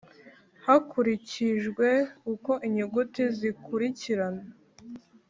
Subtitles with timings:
[0.65, 1.87] hakurikijwe
[2.33, 4.43] uko inyuguti zikurikirana